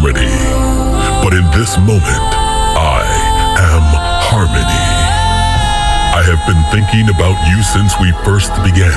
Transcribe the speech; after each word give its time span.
But 0.00 1.36
in 1.36 1.44
this 1.52 1.76
moment, 1.76 2.24
I 2.72 3.04
am 3.60 3.84
harmony. 4.32 4.88
I 6.16 6.24
have 6.24 6.40
been 6.48 6.64
thinking 6.72 7.12
about 7.12 7.36
you 7.52 7.60
since 7.60 7.92
we 8.00 8.08
first 8.24 8.48
began, 8.64 8.96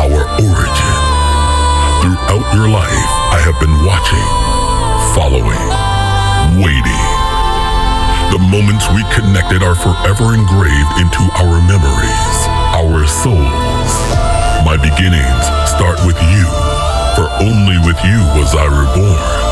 our 0.00 0.24
origin. 0.40 0.96
Throughout 2.00 2.46
your 2.56 2.72
life, 2.72 3.10
I 3.36 3.38
have 3.44 3.60
been 3.60 3.76
watching, 3.84 4.28
following, 5.12 5.64
waiting. 6.56 7.04
The 8.32 8.40
moments 8.48 8.88
we 8.96 9.04
connected 9.12 9.60
are 9.60 9.76
forever 9.76 10.32
engraved 10.32 10.94
into 11.04 11.20
our 11.36 11.60
memories, 11.68 12.38
our 12.72 13.04
souls. 13.04 13.92
My 14.64 14.80
beginnings 14.80 15.44
start 15.68 16.00
with 16.08 16.16
you, 16.32 16.48
for 17.12 17.28
only 17.44 17.76
with 17.84 18.00
you 18.08 18.18
was 18.40 18.56
I 18.56 18.64
reborn. 18.72 19.47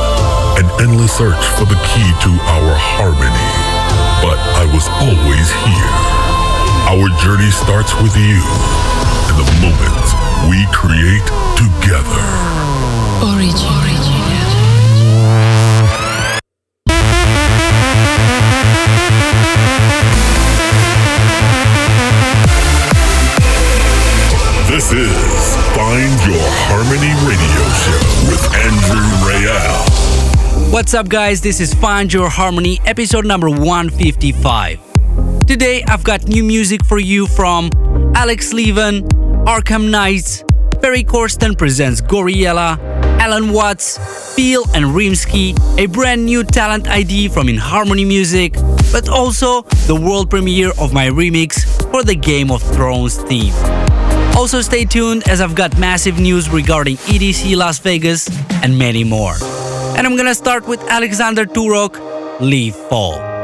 An 0.56 0.64
endless 0.80 1.12
search 1.12 1.44
for 1.58 1.66
the 1.66 1.76
key 1.92 2.08
to 2.24 2.32
our 2.48 2.72
harmony. 2.72 3.50
But 4.24 4.40
I 4.56 4.64
was 4.72 4.88
always 5.04 5.48
here. 5.68 5.96
Our 6.88 7.12
journey 7.20 7.50
starts 7.50 7.92
with 8.00 8.16
you 8.16 8.40
and 9.28 9.36
the 9.36 9.48
moments 9.60 10.16
we 10.48 10.64
create 10.72 11.28
together. 11.60 12.24
Origin. 13.20 13.86
This 24.76 24.92
is 24.92 25.56
Find 25.74 26.12
Your 26.26 26.42
Harmony 26.68 27.14
Radio 27.24 27.64
Show 27.80 28.28
with 28.28 28.44
Andrew 28.52 29.06
Rayel. 29.24 29.95
What's 30.70 30.94
up, 30.94 31.08
guys? 31.08 31.40
This 31.40 31.60
is 31.60 31.72
Find 31.72 32.12
Your 32.12 32.28
Harmony, 32.28 32.80
episode 32.84 33.24
number 33.24 33.48
155. 33.48 34.80
Today, 35.46 35.82
I've 35.86 36.04
got 36.04 36.26
new 36.26 36.42
music 36.44 36.84
for 36.84 36.98
you 36.98 37.26
from 37.28 37.70
Alex 38.14 38.52
Levin, 38.52 39.02
Arkham 39.46 39.88
Knights, 39.90 40.44
Ferry 40.80 41.04
Corsten 41.04 41.56
presents 41.56 42.02
Gouryella, 42.02 42.78
Allen 43.20 43.52
Watts, 43.52 44.34
Peel 44.34 44.64
and 44.74 44.84
Rimsky, 44.86 45.56
a 45.78 45.86
brand 45.86 46.26
new 46.26 46.42
talent 46.42 46.88
ID 46.88 47.28
from 47.28 47.48
In 47.48 47.56
Harmony 47.56 48.04
Music, 48.04 48.52
but 48.92 49.08
also 49.08 49.62
the 49.86 49.94
world 49.94 50.28
premiere 50.28 50.72
of 50.78 50.92
my 50.92 51.08
remix 51.08 51.64
for 51.90 52.02
the 52.02 52.16
Game 52.16 52.50
of 52.50 52.60
Thrones 52.60 53.16
theme. 53.22 53.54
Also, 54.36 54.60
stay 54.60 54.84
tuned 54.84 55.26
as 55.28 55.40
I've 55.40 55.54
got 55.54 55.78
massive 55.78 56.18
news 56.18 56.50
regarding 56.50 56.96
EDC 56.96 57.56
Las 57.56 57.78
Vegas 57.78 58.28
and 58.62 58.76
many 58.76 59.04
more. 59.04 59.36
And 59.96 60.06
I'm 60.06 60.16
gonna 60.16 60.34
start 60.34 60.68
with 60.68 60.80
Alexander 60.90 61.46
Turok, 61.46 61.98
Leaf 62.40 62.74
Fall. 62.90 63.35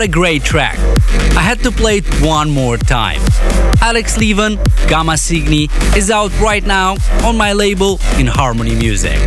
What 0.00 0.08
a 0.08 0.12
great 0.12 0.42
track! 0.42 0.78
I 1.36 1.42
had 1.42 1.58
to 1.58 1.70
play 1.70 1.98
it 1.98 2.06
one 2.22 2.48
more 2.48 2.78
time. 2.78 3.20
Alex 3.82 4.16
Levin, 4.16 4.56
Gamma 4.88 5.12
Cygni, 5.12 5.68
is 5.94 6.10
out 6.10 6.32
right 6.40 6.64
now 6.64 6.96
on 7.22 7.36
my 7.36 7.52
label 7.52 8.00
in 8.16 8.26
Harmony 8.26 8.74
Music. 8.74 9.20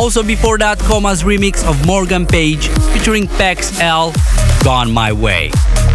Also 0.00 0.24
before 0.24 0.58
that, 0.58 0.80
Coma's 0.80 1.22
remix 1.22 1.64
of 1.64 1.86
Morgan 1.86 2.26
Page 2.26 2.66
featuring 2.92 3.28
Pex 3.38 3.78
L, 3.80 4.12
Gone 4.64 4.90
My 4.90 5.12
Way. 5.12 5.52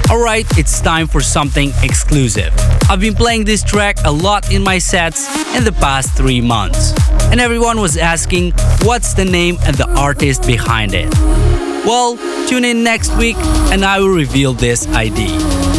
Alright, 0.10 0.46
it's 0.58 0.80
time 0.80 1.08
for 1.08 1.20
something 1.20 1.74
exclusive. 1.84 2.54
I've 2.90 3.02
been 3.02 3.16
playing 3.16 3.44
this 3.44 3.62
track 3.62 3.98
a 4.06 4.12
lot 4.14 4.50
in 4.50 4.64
my 4.64 4.78
sets 4.78 5.28
in 5.58 5.66
the 5.66 5.74
past 5.74 6.16
three 6.16 6.40
months, 6.40 6.94
and 7.32 7.42
everyone 7.42 7.82
was 7.82 7.98
asking 7.98 8.54
what's 8.84 9.14
the 9.14 9.26
name 9.26 9.58
and 9.66 9.76
the 9.76 9.90
artist 10.00 10.48
behind 10.48 10.94
it. 10.94 11.51
Well, 11.86 12.18
tune 12.48 12.64
in 12.64 12.84
next 12.84 13.16
week 13.18 13.38
and 13.72 13.84
I 13.84 14.00
will 14.00 14.10
reveal 14.10 14.54
this 14.54 14.88
ID. 14.88 15.28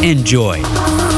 Enjoy! 0.03 1.12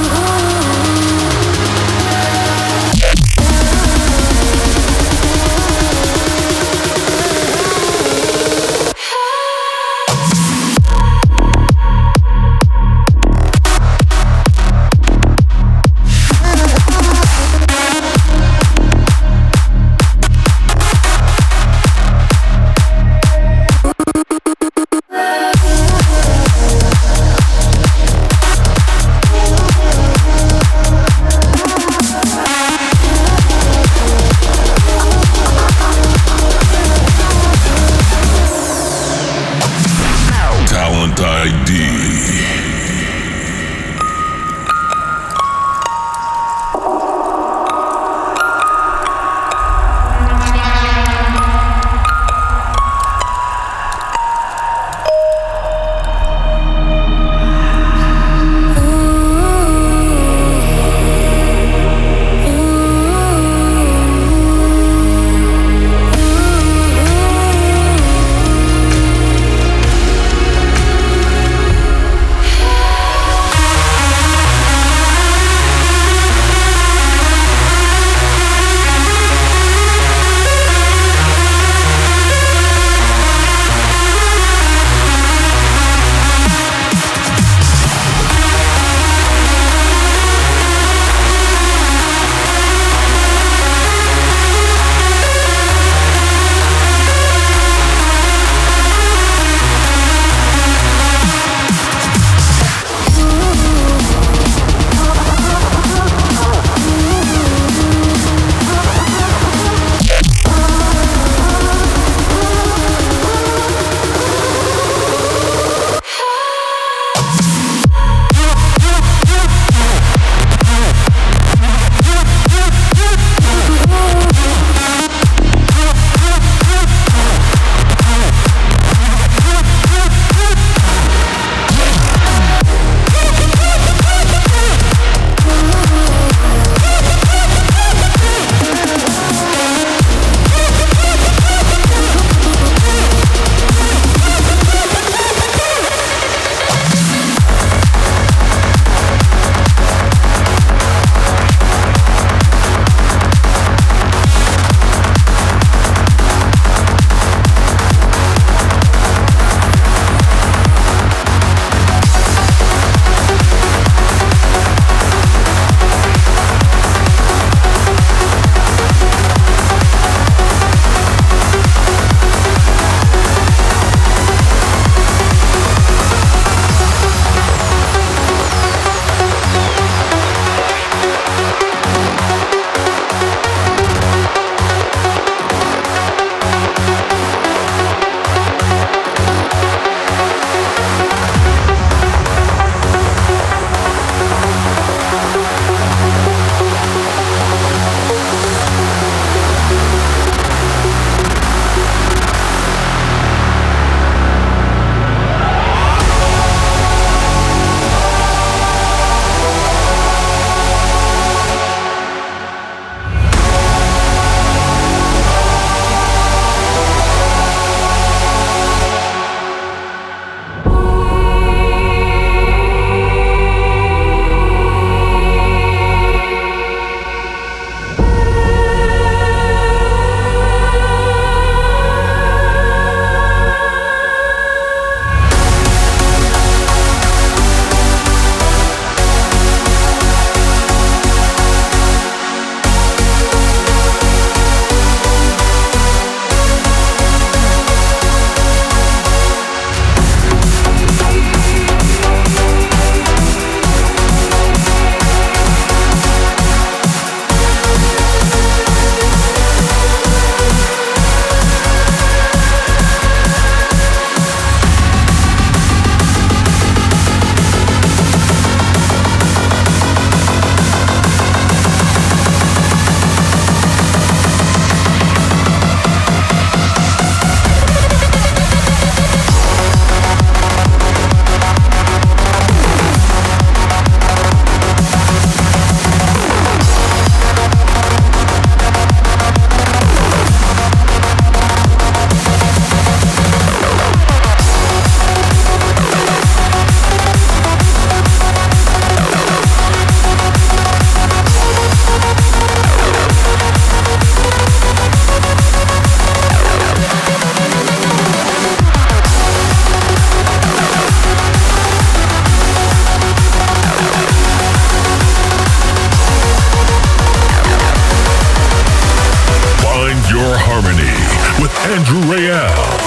Andrew 321.64 322.00
Rayel. 322.02 322.83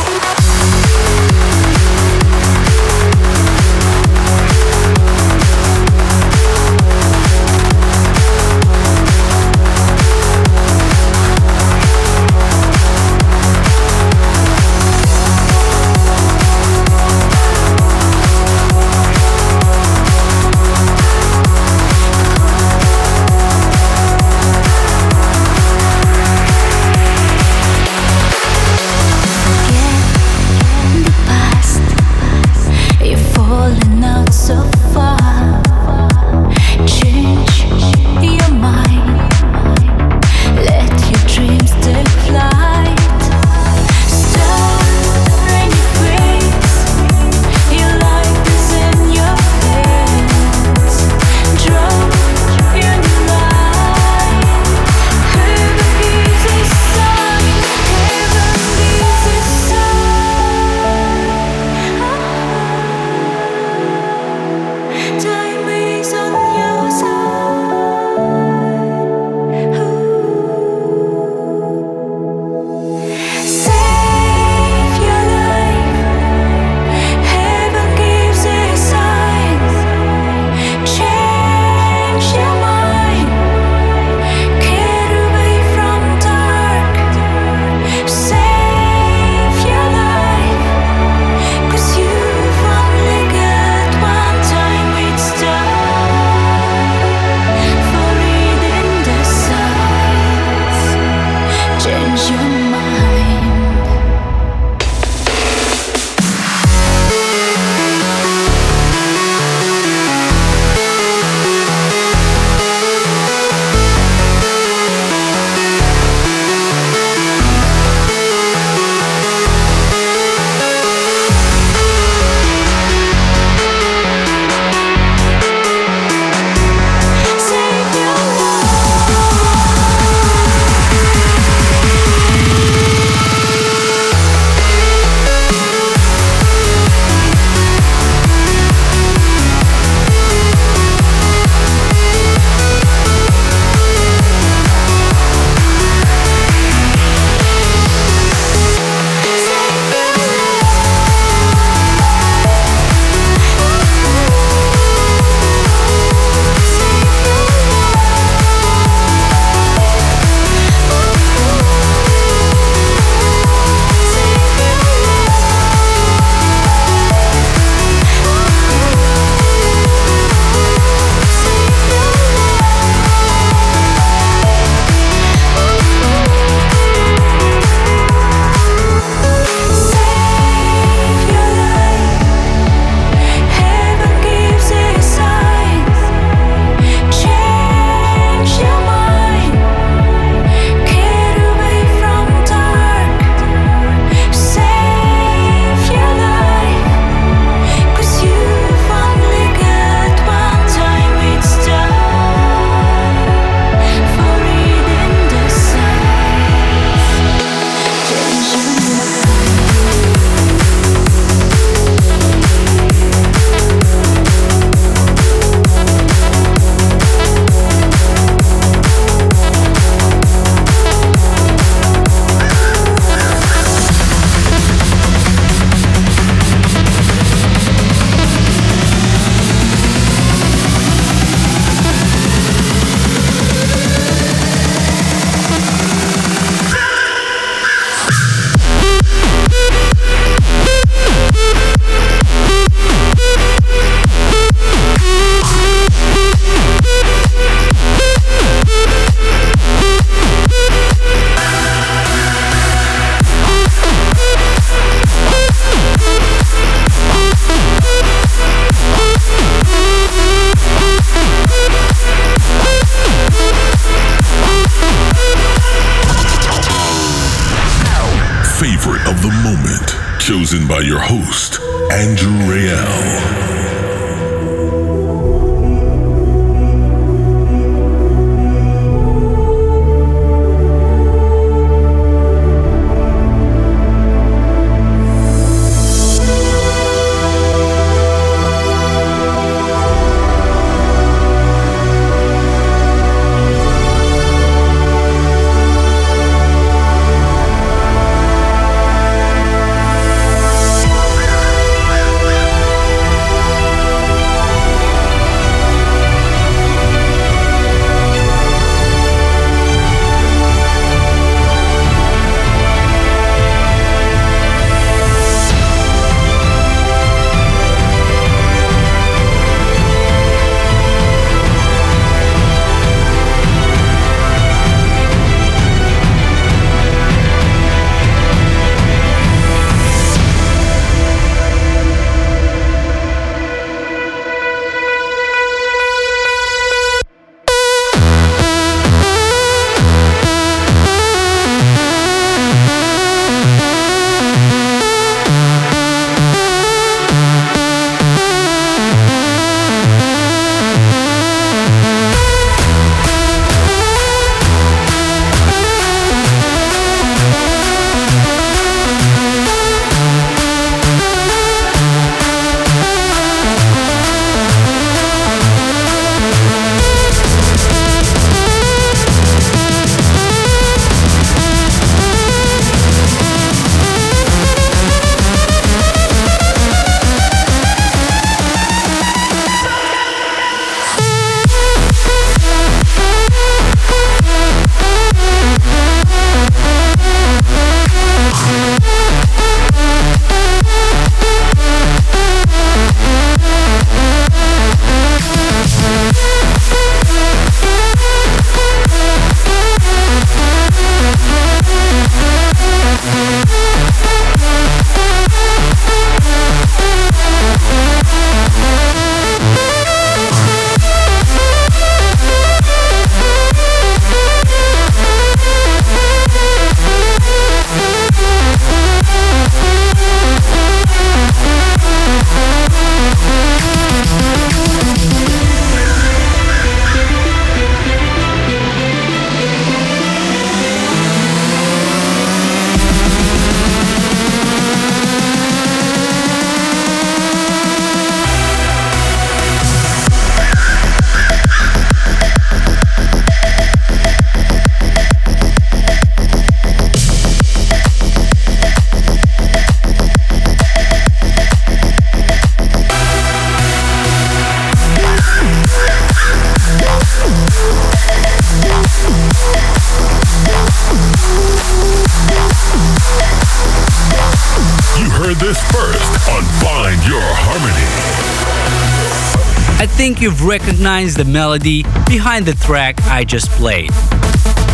Think 470.18 470.32
you've 470.32 470.46
recognized 470.46 471.18
the 471.18 471.26
melody 471.26 471.84
behind 472.08 472.46
the 472.46 472.54
track 472.66 473.00
I 473.04 473.24
just 473.24 473.50
played. 473.52 473.92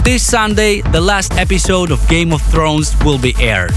This 0.04 0.24
Sunday, 0.24 0.82
the 0.82 1.02
last 1.02 1.34
episode 1.34 1.92
of 1.92 2.08
Game 2.08 2.32
of 2.32 2.42
Thrones 2.44 2.96
will 3.04 3.18
be 3.18 3.36
aired, 3.40 3.72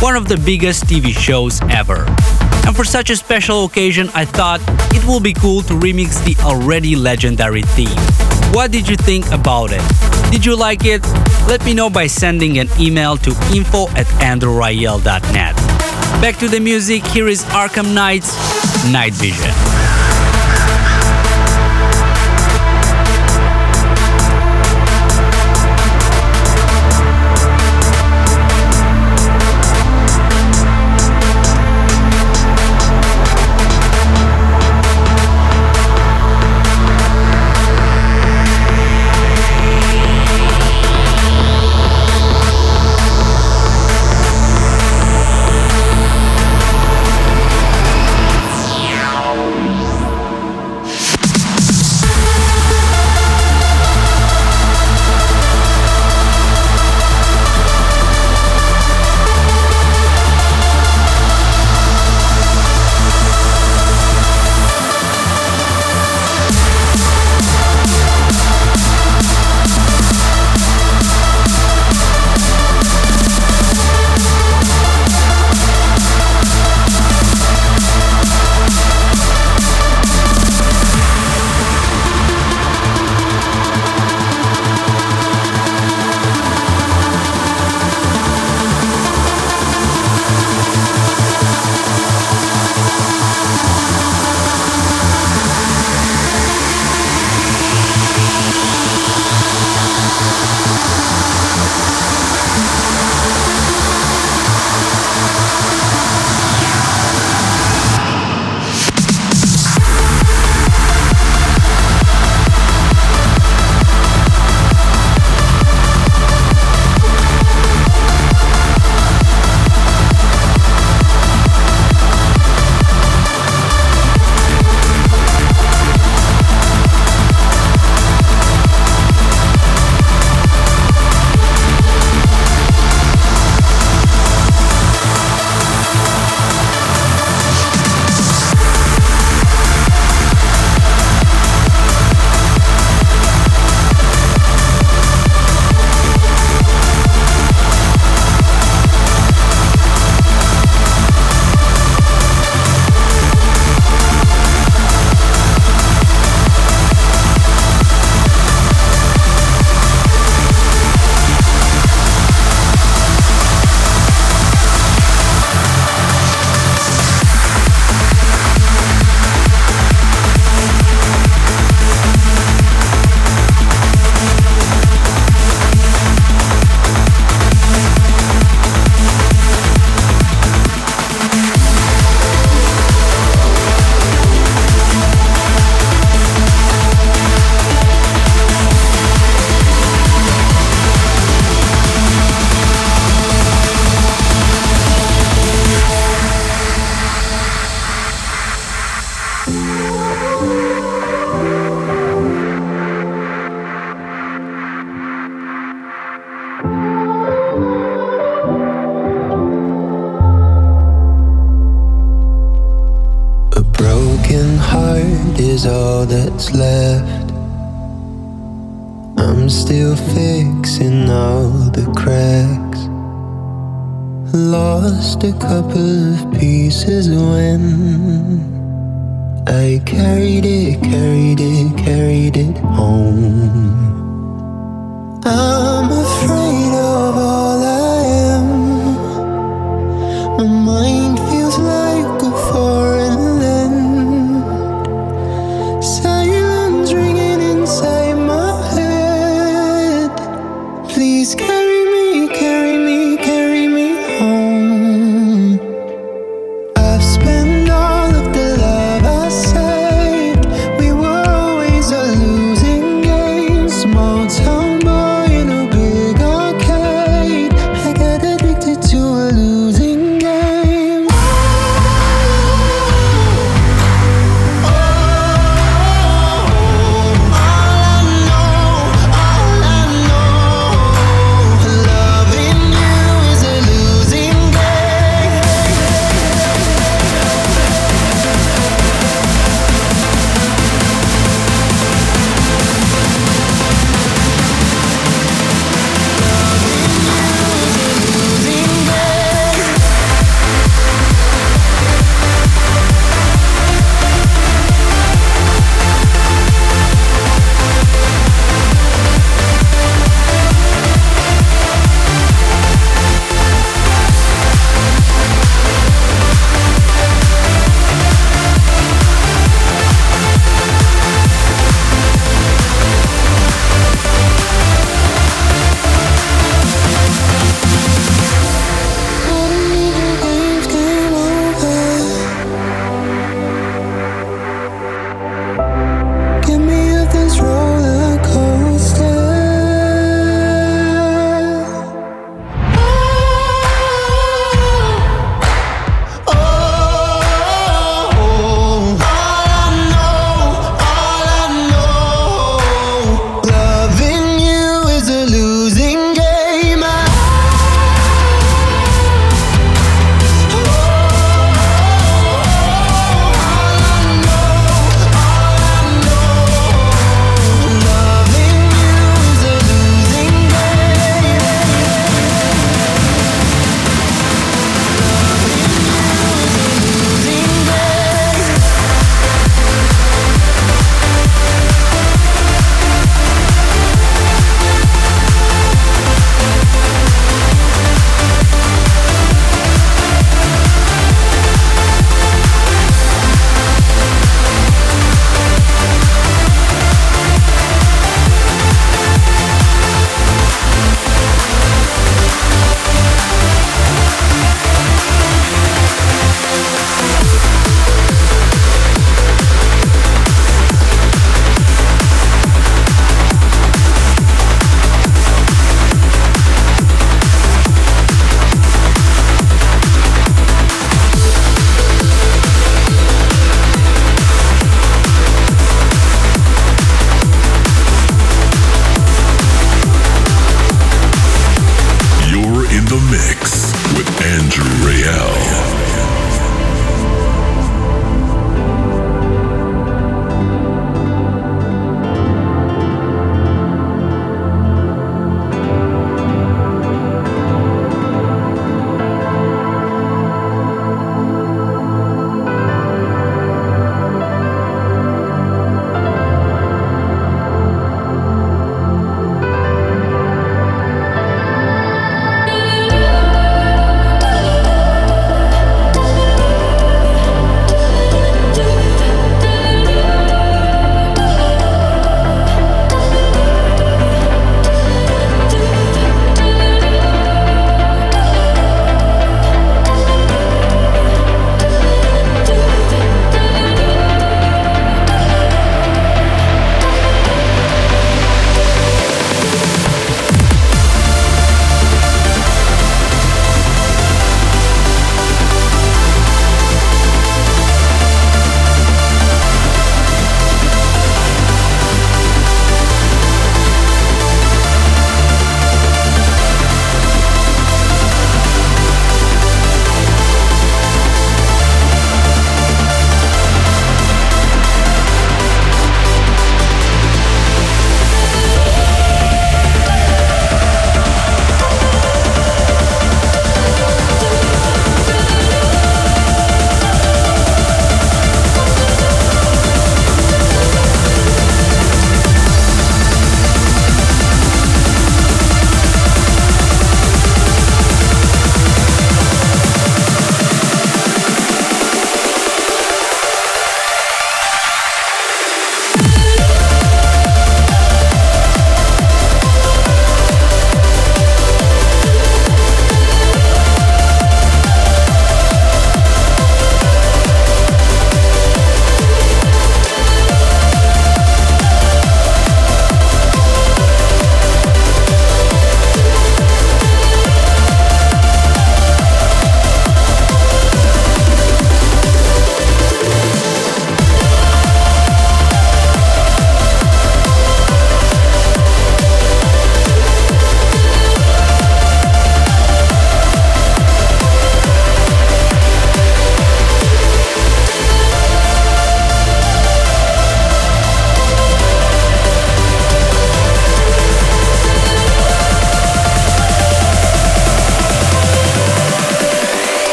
one 0.00 0.16
of 0.16 0.28
the 0.28 0.38
biggest 0.38 0.84
TV 0.84 1.12
shows 1.12 1.60
ever. 1.68 2.06
And 2.66 2.74
for 2.74 2.84
such 2.84 3.10
a 3.10 3.16
special 3.16 3.64
occasion, 3.66 4.08
I 4.14 4.24
thought 4.24 4.60
it 4.94 5.04
will 5.04 5.20
be 5.20 5.34
cool 5.34 5.62
to 5.62 5.74
remix 5.74 6.24
the 6.24 6.40
already 6.42 6.96
legendary 6.96 7.62
theme. 7.62 7.98
What 8.54 8.70
did 8.70 8.88
you 8.88 8.96
think 8.96 9.30
about 9.30 9.72
it? 9.72 9.82
Did 10.30 10.46
you 10.46 10.56
like 10.56 10.84
it? 10.84 11.02
Let 11.48 11.62
me 11.66 11.74
know 11.74 11.90
by 11.90 12.06
sending 12.06 12.58
an 12.58 12.68
email 12.78 13.16
to 13.18 13.30
info 13.54 13.88
at 13.90 14.06
andrewrayel.net. 14.22 15.56
Back 16.22 16.36
to 16.38 16.48
the 16.48 16.60
music, 16.60 17.04
here 17.08 17.28
is 17.28 17.44
Arkham 17.44 17.92
Knights 17.94 18.34
Night 18.90 19.12
Vision. 19.14 19.69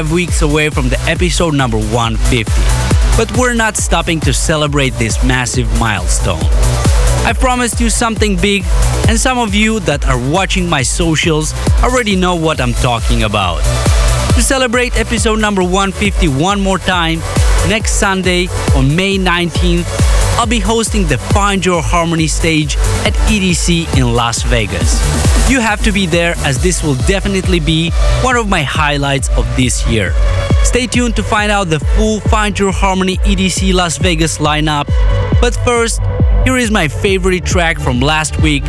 Five 0.00 0.12
weeks 0.12 0.40
away 0.40 0.70
from 0.70 0.88
the 0.88 0.98
episode 1.00 1.52
number 1.52 1.76
150, 1.76 2.50
but 3.18 3.30
we're 3.36 3.52
not 3.52 3.76
stopping 3.76 4.18
to 4.18 4.32
celebrate 4.32 4.94
this 4.94 5.22
massive 5.22 5.68
milestone. 5.78 6.40
I 7.28 7.34
promised 7.38 7.80
you 7.80 7.90
something 7.90 8.36
big, 8.36 8.64
and 9.08 9.18
some 9.18 9.36
of 9.36 9.54
you 9.54 9.78
that 9.80 10.06
are 10.06 10.18
watching 10.30 10.70
my 10.70 10.80
socials 10.80 11.52
already 11.82 12.16
know 12.16 12.34
what 12.34 12.62
I'm 12.62 12.72
talking 12.72 13.24
about. 13.24 13.58
To 14.36 14.42
celebrate 14.42 14.96
episode 14.96 15.38
number 15.38 15.62
150 15.62 16.28
one 16.28 16.62
more 16.62 16.78
time, 16.78 17.18
next 17.68 17.96
Sunday 17.96 18.48
on 18.74 18.96
May 18.96 19.18
19th, 19.18 19.84
I'll 20.38 20.46
be 20.46 20.60
hosting 20.60 21.06
the 21.08 21.18
Find 21.18 21.62
Your 21.66 21.82
Harmony 21.82 22.26
stage 22.26 22.78
at 23.04 23.12
EDC 23.28 23.98
in 23.98 24.14
Las 24.14 24.44
Vegas. 24.44 25.29
You 25.50 25.58
have 25.58 25.82
to 25.82 25.90
be 25.90 26.06
there 26.06 26.34
as 26.44 26.62
this 26.62 26.80
will 26.80 26.94
definitely 27.08 27.58
be 27.58 27.90
one 28.22 28.36
of 28.36 28.48
my 28.48 28.62
highlights 28.62 29.28
of 29.30 29.44
this 29.56 29.84
year. 29.88 30.12
Stay 30.62 30.86
tuned 30.86 31.16
to 31.16 31.24
find 31.24 31.50
out 31.50 31.64
the 31.64 31.80
full 31.80 32.20
Find 32.20 32.56
Your 32.56 32.70
Harmony 32.70 33.16
EDC 33.16 33.74
Las 33.74 33.98
Vegas 33.98 34.38
lineup. 34.38 34.86
But 35.40 35.56
first, 35.64 36.00
here 36.44 36.56
is 36.56 36.70
my 36.70 36.86
favorite 36.86 37.44
track 37.44 37.80
from 37.80 37.98
last 37.98 38.40
week. 38.40 38.62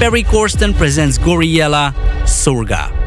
Ferry 0.00 0.24
Corsten 0.24 0.74
presents 0.74 1.18
Gouryella, 1.18 1.92
Surga. 2.24 3.03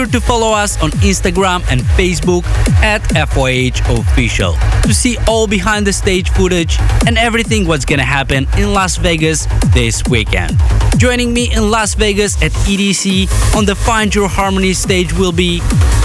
Sure 0.00 0.06
to 0.06 0.20
follow 0.22 0.52
us 0.52 0.82
on 0.82 0.90
Instagram 1.02 1.62
and 1.70 1.82
Facebook 1.82 2.42
at 2.80 3.02
FYH 3.12 3.80
Official 3.98 4.54
to 4.84 4.94
see 4.94 5.18
all 5.28 5.46
behind 5.46 5.86
the 5.86 5.92
stage 5.92 6.30
footage 6.30 6.78
and 7.06 7.18
everything 7.18 7.66
what's 7.66 7.84
gonna 7.84 8.02
happen 8.02 8.46
in 8.56 8.72
Las 8.72 8.96
Vegas 8.96 9.46
this 9.74 10.02
weekend. 10.08 10.56
Joining 10.96 11.34
me 11.34 11.52
in 11.52 11.70
Las 11.70 11.92
Vegas 11.92 12.42
at 12.42 12.50
EDC 12.64 13.28
on 13.54 13.66
the 13.66 13.74
Find 13.74 14.14
Your 14.14 14.26
Harmony 14.26 14.72
stage 14.72 15.12
will 15.12 15.32
be 15.32 15.60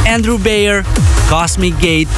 Andrew 0.06 0.38
Bayer, 0.38 0.84
Cosmic 1.30 1.80
Gate, 1.80 2.10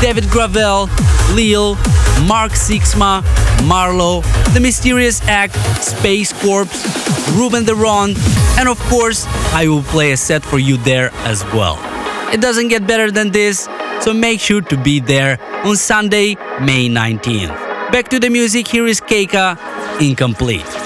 David 0.00 0.24
Gravell, 0.32 0.88
Lil, 1.34 1.76
Mark 2.24 2.52
Sixma, 2.52 3.22
Marlo, 3.68 4.22
The 4.54 4.60
Mysterious 4.60 5.20
Act, 5.22 5.54
Space 5.82 6.32
Corps, 6.32 6.66
Ruben 7.36 7.64
de 7.64 7.74
Ronde, 7.74 8.16
and 8.58 8.68
of 8.68 8.78
course, 8.88 9.26
I 9.52 9.68
will 9.68 9.82
play 9.82 10.12
a 10.12 10.16
set 10.16 10.42
for 10.42 10.58
you 10.58 10.76
there 10.78 11.10
as 11.24 11.44
well. 11.52 11.78
It 12.32 12.40
doesn't 12.40 12.68
get 12.68 12.86
better 12.86 13.10
than 13.10 13.30
this, 13.30 13.68
so 14.00 14.12
make 14.12 14.40
sure 14.40 14.62
to 14.62 14.76
be 14.76 15.00
there 15.00 15.38
on 15.64 15.76
Sunday, 15.76 16.34
May 16.60 16.88
19th. 16.88 17.54
Back 17.92 18.08
to 18.08 18.18
the 18.18 18.30
music, 18.30 18.66
here 18.66 18.86
is 18.86 19.00
Keika, 19.00 19.58
Incomplete. 20.00 20.85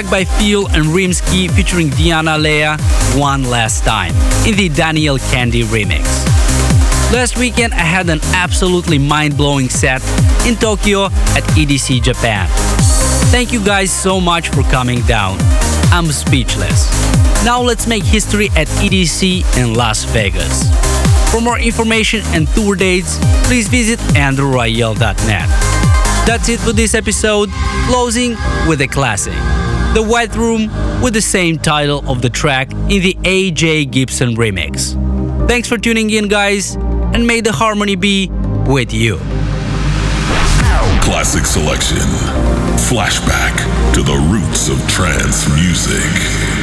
Track 0.00 0.10
by 0.10 0.24
Phil 0.24 0.66
and 0.68 0.86
Rimsky 0.86 1.50
featuring 1.50 1.90
Diana 1.90 2.38
Leah, 2.38 2.78
One 3.16 3.44
Last 3.44 3.84
Time, 3.84 4.14
in 4.46 4.56
the 4.56 4.70
Daniel 4.70 5.18
Kandi 5.18 5.62
remix. 5.64 6.04
Last 7.12 7.36
weekend 7.36 7.74
I 7.74 7.80
had 7.80 8.08
an 8.08 8.20
absolutely 8.32 8.98
mind-blowing 8.98 9.68
set 9.68 10.00
in 10.46 10.56
Tokyo 10.56 11.06
at 11.36 11.42
EDC 11.52 12.02
Japan. 12.02 12.48
Thank 13.30 13.52
you 13.52 13.62
guys 13.62 13.90
so 13.90 14.22
much 14.22 14.48
for 14.48 14.62
coming 14.62 15.02
down. 15.02 15.36
I'm 15.92 16.06
speechless. 16.06 16.90
Now 17.44 17.60
let's 17.60 17.86
make 17.86 18.02
history 18.02 18.48
at 18.56 18.68
EDC 18.80 19.58
in 19.58 19.74
Las 19.74 20.04
Vegas. 20.04 20.64
For 21.30 21.42
more 21.42 21.58
information 21.58 22.22
and 22.28 22.48
tour 22.54 22.74
dates, 22.74 23.18
please 23.44 23.68
visit 23.68 23.98
andrewrayel.net. 24.16 25.48
That's 26.26 26.48
it 26.48 26.60
for 26.60 26.72
this 26.72 26.94
episode, 26.94 27.50
closing 27.86 28.36
with 28.66 28.80
a 28.80 28.88
classic. 28.88 29.59
The 29.92 30.02
White 30.02 30.36
Room 30.36 30.70
with 31.02 31.14
the 31.14 31.20
same 31.20 31.58
title 31.58 32.08
of 32.08 32.22
the 32.22 32.30
track 32.30 32.70
in 32.72 33.02
the 33.02 33.14
AJ 33.22 33.90
Gibson 33.90 34.36
remix. 34.36 34.94
Thanks 35.48 35.68
for 35.68 35.78
tuning 35.78 36.10
in, 36.10 36.28
guys, 36.28 36.76
and 36.76 37.26
may 37.26 37.40
the 37.40 37.50
harmony 37.50 37.96
be 37.96 38.28
with 38.68 38.92
you. 38.94 39.16
Classic 41.02 41.44
selection. 41.44 41.98
Flashback 42.86 43.56
to 43.94 44.02
the 44.02 44.16
roots 44.30 44.68
of 44.68 44.78
trance 44.88 45.48
music. 45.56 46.59